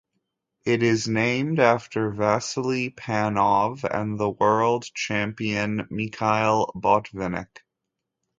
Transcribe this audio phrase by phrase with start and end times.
[0.65, 7.59] It is named after Vasily Panov and the world champion Mikhail Botvinnik.